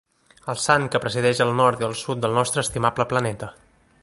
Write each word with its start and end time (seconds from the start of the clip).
El 0.53 0.57
sant 0.61 0.87
que 0.95 1.01
presideix 1.03 1.43
el 1.47 1.53
nord 1.59 1.83
i 1.83 1.87
el 1.91 1.95
sud 2.03 2.25
del 2.27 2.35
nostre 2.41 2.65
estimable 2.67 3.09
planeta. 3.15 3.53